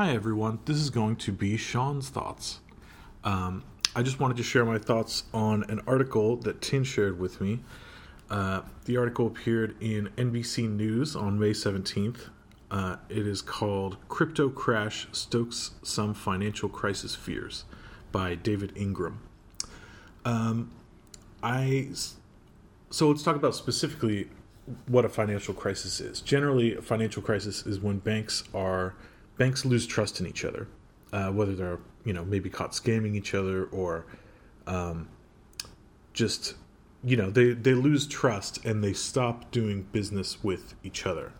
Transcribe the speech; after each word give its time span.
Hi, 0.00 0.12
everyone. 0.12 0.60
This 0.64 0.76
is 0.76 0.90
going 0.90 1.16
to 1.16 1.32
be 1.32 1.56
Sean's 1.56 2.08
thoughts. 2.08 2.60
Um, 3.24 3.64
I 3.96 4.04
just 4.04 4.20
wanted 4.20 4.36
to 4.36 4.44
share 4.44 4.64
my 4.64 4.78
thoughts 4.78 5.24
on 5.34 5.64
an 5.64 5.80
article 5.88 6.36
that 6.36 6.62
Tin 6.62 6.84
shared 6.84 7.18
with 7.18 7.40
me. 7.40 7.58
Uh, 8.30 8.60
the 8.84 8.96
article 8.96 9.26
appeared 9.26 9.74
in 9.80 10.08
NBC 10.16 10.70
News 10.70 11.16
on 11.16 11.36
May 11.36 11.50
17th. 11.50 12.28
Uh, 12.70 12.98
it 13.08 13.26
is 13.26 13.42
called 13.42 13.96
Crypto 14.08 14.48
Crash 14.48 15.08
Stokes 15.10 15.72
Some 15.82 16.14
Financial 16.14 16.68
Crisis 16.68 17.16
Fears 17.16 17.64
by 18.12 18.36
David 18.36 18.72
Ingram. 18.76 19.20
Um, 20.24 20.70
I 21.42 21.88
so 22.90 23.08
let's 23.08 23.24
talk 23.24 23.34
about 23.34 23.56
specifically 23.56 24.28
what 24.86 25.04
a 25.04 25.08
financial 25.08 25.54
crisis 25.54 25.98
is. 25.98 26.20
Generally, 26.20 26.76
a 26.76 26.82
financial 26.82 27.20
crisis 27.20 27.66
is 27.66 27.80
when 27.80 27.98
banks 27.98 28.44
are 28.54 28.94
banks 29.38 29.64
lose 29.64 29.86
trust 29.86 30.20
in 30.20 30.26
each 30.26 30.44
other, 30.44 30.68
uh, 31.12 31.30
whether 31.30 31.54
they're 31.54 31.78
you 32.04 32.12
know 32.12 32.24
maybe 32.24 32.50
caught 32.50 32.72
scamming 32.72 33.14
each 33.14 33.34
other 33.34 33.64
or 33.66 34.04
um, 34.66 35.08
just 36.12 36.54
you 37.02 37.16
know 37.16 37.30
they 37.30 37.52
they 37.52 37.74
lose 37.74 38.06
trust 38.06 38.64
and 38.64 38.84
they 38.84 38.92
stop 38.92 39.50
doing 39.50 39.82
business 39.92 40.44
with 40.44 40.74
each 40.84 41.06
other. 41.06 41.32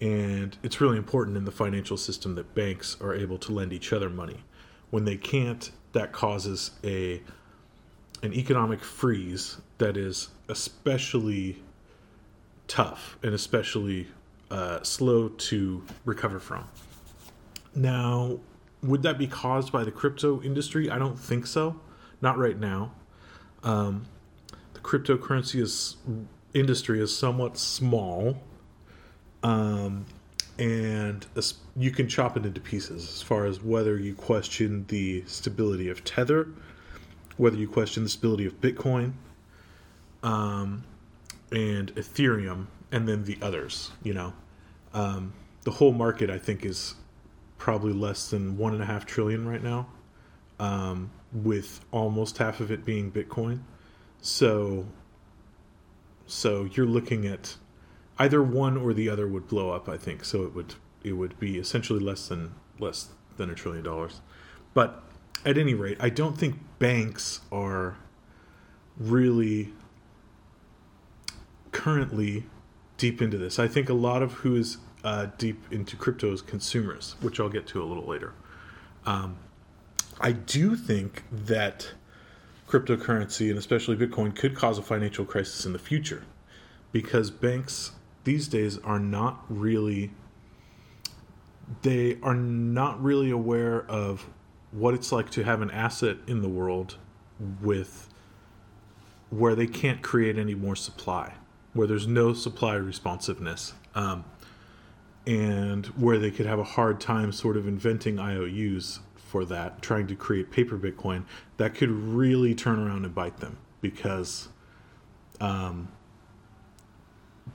And 0.00 0.56
it's 0.62 0.80
really 0.80 0.96
important 0.96 1.36
in 1.36 1.44
the 1.44 1.50
financial 1.50 1.96
system 1.96 2.36
that 2.36 2.54
banks 2.54 2.96
are 3.00 3.14
able 3.14 3.36
to 3.38 3.52
lend 3.52 3.72
each 3.72 3.92
other 3.92 4.08
money. 4.08 4.44
When 4.90 5.04
they 5.04 5.16
can't, 5.16 5.72
that 5.92 6.12
causes 6.12 6.70
a 6.84 7.20
an 8.22 8.32
economic 8.32 8.82
freeze 8.82 9.58
that 9.78 9.96
is 9.96 10.28
especially 10.48 11.62
tough 12.66 13.18
and 13.22 13.34
especially 13.34 14.06
uh, 14.50 14.82
slow 14.82 15.28
to 15.28 15.82
recover 16.04 16.38
from. 16.38 16.68
Now, 17.74 18.38
would 18.82 19.02
that 19.02 19.18
be 19.18 19.26
caused 19.26 19.72
by 19.72 19.84
the 19.84 19.90
crypto 19.90 20.40
industry? 20.42 20.90
I 20.90 20.98
don't 20.98 21.18
think 21.18 21.46
so. 21.46 21.80
Not 22.20 22.38
right 22.38 22.58
now. 22.58 22.92
Um, 23.62 24.06
the 24.74 24.80
cryptocurrency 24.80 25.60
is, 25.60 25.96
industry 26.54 27.00
is 27.00 27.16
somewhat 27.16 27.58
small, 27.58 28.40
um, 29.42 30.06
and 30.58 31.26
you 31.76 31.90
can 31.90 32.08
chop 32.08 32.36
it 32.36 32.44
into 32.44 32.60
pieces 32.60 33.08
as 33.08 33.22
far 33.22 33.46
as 33.46 33.62
whether 33.62 33.98
you 33.98 34.14
question 34.14 34.84
the 34.88 35.24
stability 35.26 35.88
of 35.88 36.04
Tether, 36.04 36.48
whether 37.36 37.56
you 37.56 37.68
question 37.68 38.02
the 38.02 38.08
stability 38.08 38.46
of 38.46 38.60
Bitcoin, 38.60 39.12
um, 40.22 40.84
and 41.52 41.94
Ethereum, 41.94 42.66
and 42.90 43.08
then 43.08 43.24
the 43.24 43.38
others. 43.40 43.92
You 44.02 44.14
know, 44.14 44.32
um, 44.94 45.32
the 45.62 45.70
whole 45.72 45.92
market 45.92 46.30
I 46.30 46.38
think 46.38 46.64
is 46.64 46.94
probably 47.58 47.92
less 47.92 48.30
than 48.30 48.56
one 48.56 48.72
and 48.72 48.82
a 48.82 48.86
half 48.86 49.04
trillion 49.04 49.46
right 49.46 49.62
now, 49.62 49.88
um, 50.58 51.10
with 51.32 51.80
almost 51.90 52.38
half 52.38 52.60
of 52.60 52.70
it 52.70 52.84
being 52.84 53.12
Bitcoin. 53.12 53.60
So, 54.22 54.86
so 56.26 56.68
you're 56.72 56.86
looking 56.86 57.26
at 57.26 57.56
either 58.18 58.42
one 58.42 58.76
or 58.76 58.92
the 58.92 59.08
other 59.08 59.26
would 59.26 59.48
blow 59.48 59.70
up. 59.70 59.88
I 59.88 59.96
think 59.96 60.24
so. 60.24 60.44
It 60.44 60.54
would 60.54 60.74
it 61.04 61.12
would 61.12 61.38
be 61.38 61.58
essentially 61.58 62.00
less 62.00 62.28
than 62.28 62.54
less 62.78 63.08
than 63.36 63.50
a 63.50 63.54
trillion 63.54 63.84
dollars. 63.84 64.20
But 64.74 65.02
at 65.44 65.58
any 65.58 65.74
rate, 65.74 65.96
I 66.00 66.10
don't 66.10 66.36
think 66.36 66.56
banks 66.78 67.40
are 67.52 67.96
really 68.96 69.72
currently 71.70 72.44
deep 72.98 73.22
into 73.22 73.38
this. 73.38 73.58
I 73.58 73.68
think 73.68 73.88
a 73.88 73.94
lot 73.94 74.22
of 74.22 74.32
who 74.34 74.56
is 74.56 74.76
uh, 75.04 75.28
deep 75.38 75.64
into 75.70 75.96
crypto 75.96 76.32
is 76.32 76.42
consumers, 76.42 77.16
which 77.20 77.40
I'll 77.40 77.48
get 77.48 77.66
to 77.68 77.82
a 77.82 77.86
little 77.86 78.04
later. 78.04 78.34
Um, 79.06 79.38
I 80.20 80.32
do 80.32 80.76
think 80.76 81.22
that 81.32 81.92
cryptocurrency 82.68 83.48
and 83.48 83.58
especially 83.58 83.96
Bitcoin 83.96 84.34
could 84.36 84.54
cause 84.54 84.76
a 84.76 84.82
financial 84.82 85.24
crisis 85.24 85.64
in 85.64 85.72
the 85.72 85.78
future 85.78 86.24
because 86.92 87.30
banks 87.30 87.92
these 88.24 88.46
days 88.48 88.76
are 88.78 88.98
not 88.98 89.42
really 89.48 90.10
they 91.82 92.18
are 92.22 92.34
not 92.34 93.02
really 93.02 93.30
aware 93.30 93.86
of 93.86 94.28
what 94.70 94.92
it's 94.92 95.12
like 95.12 95.30
to 95.30 95.44
have 95.44 95.62
an 95.62 95.70
asset 95.70 96.16
in 96.26 96.42
the 96.42 96.48
world 96.48 96.96
with 97.62 98.08
where 99.30 99.54
they 99.54 99.66
can't 99.66 100.02
create 100.02 100.36
any 100.36 100.54
more 100.54 100.76
supply 100.76 101.32
where 101.74 101.86
there's 101.86 102.06
no 102.06 102.32
supply 102.32 102.74
responsiveness, 102.74 103.74
um, 103.94 104.24
and 105.26 105.86
where 105.88 106.18
they 106.18 106.30
could 106.30 106.46
have 106.46 106.58
a 106.58 106.64
hard 106.64 107.00
time 107.00 107.32
sort 107.32 107.56
of 107.56 107.68
inventing 107.68 108.18
IOUs 108.18 109.00
for 109.16 109.44
that, 109.44 109.82
trying 109.82 110.06
to 110.06 110.14
create 110.14 110.50
paper 110.50 110.78
Bitcoin, 110.78 111.24
that 111.58 111.74
could 111.74 111.90
really 111.90 112.54
turn 112.54 112.78
around 112.78 113.04
and 113.04 113.14
bite 113.14 113.38
them 113.38 113.58
because 113.80 114.48
um, 115.40 115.88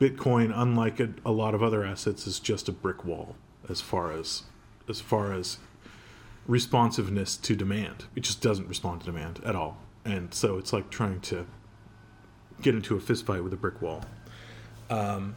Bitcoin, 0.00 0.52
unlike 0.54 0.98
a, 0.98 1.10
a 1.24 1.30
lot 1.30 1.54
of 1.54 1.62
other 1.62 1.84
assets, 1.84 2.26
is 2.26 2.40
just 2.40 2.68
a 2.68 2.72
brick 2.72 3.04
wall 3.04 3.36
as 3.68 3.80
far 3.80 4.12
as 4.12 4.44
as 4.88 5.00
far 5.00 5.32
as 5.32 5.58
responsiveness 6.48 7.36
to 7.36 7.54
demand. 7.54 8.06
It 8.16 8.20
just 8.20 8.40
doesn't 8.40 8.68
respond 8.68 9.00
to 9.00 9.06
demand 9.06 9.40
at 9.44 9.54
all. 9.54 9.78
And 10.04 10.34
so 10.34 10.58
it's 10.58 10.72
like 10.72 10.90
trying 10.90 11.20
to 11.20 11.46
get 12.62 12.74
into 12.74 12.96
a 12.96 13.00
fist 13.00 13.26
fight 13.26 13.42
with 13.42 13.52
a 13.52 13.56
brick 13.56 13.80
wall. 13.82 14.02
Um, 14.88 15.34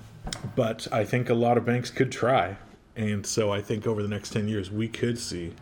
but 0.56 0.88
I 0.92 1.04
think 1.04 1.30
a 1.30 1.34
lot 1.34 1.58
of 1.58 1.66
banks 1.66 1.90
could 1.90 2.12
try. 2.12 2.58
And 2.96 3.26
so 3.26 3.52
I 3.52 3.62
think 3.62 3.88
over 3.88 4.02
the 4.02 4.08
next 4.08 4.32
10 4.32 4.48
years, 4.48 4.72
we 4.72 4.88
could 4.88 5.18
see 5.18 5.54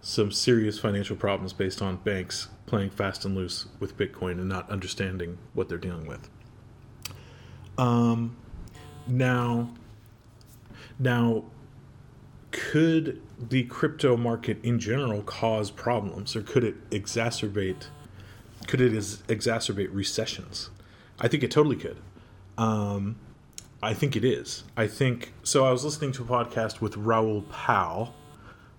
some 0.00 0.30
serious 0.30 0.78
financial 0.78 1.16
problems 1.16 1.52
based 1.52 1.82
on 1.82 1.96
banks 1.96 2.48
playing 2.66 2.90
fast 2.90 3.24
and 3.24 3.34
loose 3.34 3.66
with 3.80 3.96
Bitcoin 3.96 4.32
and 4.32 4.48
not 4.48 4.68
understanding 4.70 5.38
what 5.54 5.68
they're 5.68 5.78
dealing 5.78 6.06
with. 6.06 6.28
Um, 7.76 8.36
now, 9.06 9.70
now, 10.98 11.44
could 12.50 13.22
the 13.38 13.64
crypto 13.64 14.16
market 14.16 14.58
in 14.62 14.78
general 14.78 15.22
cause 15.22 15.70
problems, 15.70 16.34
or 16.34 16.42
could 16.42 16.64
it 16.64 16.90
exacerbate? 16.90 17.86
Could 18.66 18.80
it 18.80 18.92
exacerbate 18.92 19.90
recessions? 19.92 20.70
I 21.20 21.28
think 21.28 21.42
it 21.42 21.50
totally 21.50 21.76
could. 21.76 21.96
Um, 22.56 23.16
I 23.82 23.94
think 23.94 24.16
it 24.16 24.24
is. 24.24 24.64
I 24.76 24.86
think 24.86 25.32
so. 25.42 25.64
I 25.64 25.72
was 25.72 25.84
listening 25.84 26.12
to 26.12 26.22
a 26.22 26.26
podcast 26.26 26.80
with 26.80 26.96
Raoul 26.96 27.42
Pal 27.50 28.14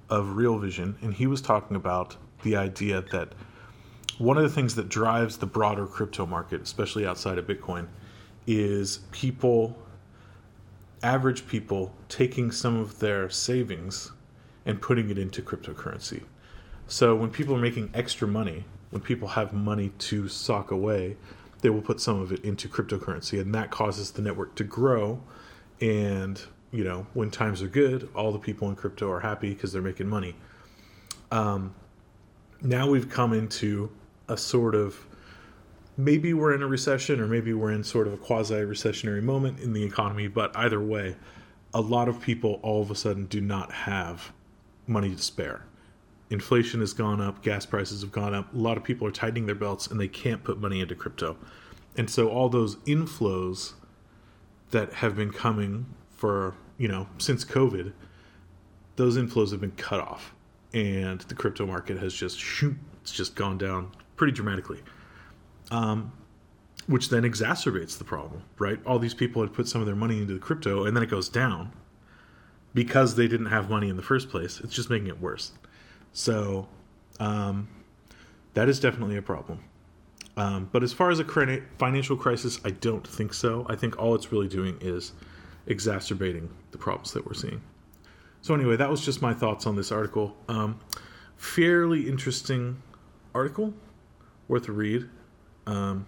of 0.10 0.36
Real 0.36 0.58
Vision, 0.58 0.98
and 1.02 1.14
he 1.14 1.28
was 1.28 1.42
talking 1.42 1.76
about 1.76 2.18
the 2.44 2.56
idea 2.56 3.02
that 3.12 3.34
one 4.18 4.38
of 4.38 4.44
the 4.44 4.50
things 4.50 4.76
that 4.76 4.90
drives 4.90 5.38
the 5.38 5.46
broader 5.46 5.86
crypto 5.86 6.26
market, 6.26 6.62
especially 6.62 7.06
outside 7.06 7.38
of 7.38 7.48
Bitcoin, 7.48 7.88
is 8.48 9.00
people, 9.12 9.78
average 11.04 11.48
people, 11.48 11.94
taking 12.10 12.52
some 12.52 12.76
of 12.76 13.00
their 13.00 13.30
savings 13.30 14.12
and 14.66 14.82
putting 14.82 15.10
it 15.10 15.18
into 15.18 15.42
cryptocurrency. 15.42 16.24
So 16.88 17.16
when 17.16 17.30
people 17.30 17.56
are 17.56 17.60
making 17.60 17.92
extra 17.94 18.28
money, 18.28 18.66
when 18.90 19.02
people 19.02 19.30
have 19.30 19.54
money 19.54 19.90
to 20.00 20.28
sock 20.28 20.72
away, 20.72 21.16
they 21.62 21.70
will 21.70 21.82
put 21.82 22.00
some 22.00 22.20
of 22.20 22.32
it 22.32 22.44
into 22.44 22.68
cryptocurrency, 22.68 23.40
and 23.40 23.54
that 23.54 23.72
causes 23.72 24.12
the 24.12 24.22
network 24.22 24.56
to 24.56 24.64
grow. 24.64 25.22
And 25.82 26.42
you 26.72 26.84
know, 26.84 27.08
when 27.14 27.32
times 27.32 27.62
are 27.62 27.68
good, 27.68 28.10
all 28.16 28.32
the 28.32 28.40
people 28.40 28.70
in 28.70 28.76
crypto 28.76 29.10
are 29.12 29.22
happy 29.22 29.54
because 29.54 29.74
they're 29.74 29.82
making 29.82 30.08
money. 30.08 30.36
Um, 31.32 31.74
now 32.62 32.90
we've 32.90 33.10
come 33.10 33.34
into 33.34 33.92
a 34.28 34.38
sort 34.38 34.76
of 34.76 35.06
maybe 35.98 36.34
we're 36.34 36.54
in 36.54 36.62
a 36.62 36.68
recession 36.68 37.20
or 37.20 37.28
maybe 37.28 37.54
we're 37.54 37.72
in 37.72 37.84
sort 37.84 38.08
of 38.08 38.14
a 38.14 38.18
quasi 38.18 38.56
recessionary 38.56 39.22
moment 39.22 39.60
in 39.60 39.74
the 39.74 39.84
economy, 39.84 40.28
but 40.28 40.56
either 40.56 40.80
way, 40.80 41.16
a 41.74 41.82
lot 41.82 42.08
of 42.08 42.22
people 42.22 42.60
all 42.64 42.82
of 42.82 42.90
a 42.90 42.96
sudden 42.96 43.26
do 43.26 43.42
not 43.42 43.72
have 43.72 44.32
money 44.88 45.14
to 45.14 45.22
spare 45.22 45.66
inflation 46.30 46.80
has 46.80 46.94
gone 46.94 47.22
up, 47.22 47.42
gas 47.42 47.66
prices 47.66 48.02
have 48.02 48.12
gone 48.12 48.34
up. 48.34 48.54
A 48.54 48.58
lot 48.58 48.78
of 48.78 48.84
people 48.84 49.08
are 49.08 49.12
tightening 49.12 49.46
their 49.46 49.56
belts 49.56 49.88
and 49.88 50.00
they 50.00 50.08
can't 50.08 50.44
put 50.44 50.60
money 50.60 50.82
into 50.82 50.96
crypto. 50.96 51.38
And 51.98 52.10
so 52.10 52.30
all 52.30 52.50
those 52.50 52.76
inflows 52.78 53.74
that 54.72 54.94
have 54.94 55.16
been 55.16 55.32
coming 55.32 55.86
for, 56.12 56.56
you 56.78 56.88
know, 56.88 57.08
since 57.18 57.44
COVID, 57.44 57.92
those 58.96 59.18
inflows 59.18 59.52
have 59.52 59.62
been 59.62 59.72
cut 59.72 60.00
off. 60.00 60.34
And 60.74 61.22
the 61.22 61.34
crypto 61.34 61.66
market 61.66 61.98
has 61.98 62.14
just 62.14 62.40
shoot, 62.40 62.78
it's 63.02 63.12
just 63.12 63.36
gone 63.36 63.58
down 63.58 63.92
pretty 64.16 64.34
dramatically. 64.34 64.82
Um, 65.72 66.12
which 66.88 67.10
then 67.10 67.24
exacerbates 67.24 67.98
the 67.98 68.04
problem, 68.04 68.44
right? 68.58 68.80
All 68.86 69.00
these 69.00 69.14
people 69.14 69.42
had 69.42 69.54
put 69.54 69.68
some 69.68 69.82
of 69.82 69.88
their 69.88 69.96
money 69.96 70.22
into 70.22 70.34
the 70.34 70.40
crypto 70.40 70.86
and 70.86 70.96
then 70.96 71.04
it 71.04 71.10
goes 71.10 71.30
down 71.30 71.72
because 72.74 73.16
they 73.16 73.28
didn't 73.28 73.48
have 73.48 73.70
money 73.70 73.90
in 73.90 73.96
the 73.96 74.04
first 74.04 74.30
place. 74.30 74.60
It's 74.60 74.74
just 74.74 74.90
making 74.90 75.08
it 75.08 75.20
worse. 75.20 75.52
So 76.14 76.68
um, 77.20 77.68
that 78.54 78.70
is 78.70 78.80
definitely 78.80 79.18
a 79.18 79.22
problem. 79.22 79.60
Um, 80.38 80.70
but 80.72 80.84
as 80.84 80.94
far 80.94 81.10
as 81.10 81.20
a 81.20 81.62
financial 81.78 82.16
crisis, 82.16 82.60
I 82.64 82.72
don't 82.72 83.06
think 83.06 83.34
so. 83.34 83.66
I 83.70 83.76
think 83.76 84.00
all 84.00 84.16
it's 84.16 84.32
really 84.32 84.48
doing 84.48 84.78
is 84.80 85.12
exacerbating 85.68 86.50
the 86.72 86.78
problems 86.78 87.12
that 87.14 87.26
we're 87.26 87.34
seeing. 87.34 87.62
So 88.42 88.54
anyway, 88.54 88.78
that 88.78 88.90
was 88.90 89.04
just 89.04 89.22
my 89.22 89.34
thoughts 89.34 89.66
on 89.66 89.76
this 89.76 89.92
article. 89.92 90.36
Um, 90.48 90.80
fairly 91.36 92.08
interesting 92.08 92.82
article, 93.36 93.74
worth 94.48 94.70
a 94.70 94.72
read. 94.72 95.10
Um, 95.68 96.06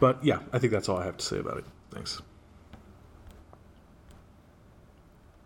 but 0.00 0.24
yeah, 0.24 0.40
I 0.52 0.58
think 0.58 0.72
that's 0.72 0.88
all 0.88 0.98
I 0.98 1.04
have 1.04 1.16
to 1.18 1.24
say 1.24 1.38
about 1.38 1.58
it. 1.58 1.64
Thanks. 1.92 2.20